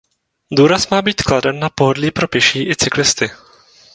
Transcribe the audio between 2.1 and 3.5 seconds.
pro pěší i cyklisty.